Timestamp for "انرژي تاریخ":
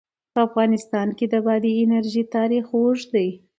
1.83-2.65